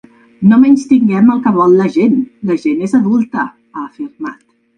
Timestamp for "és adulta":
2.89-3.47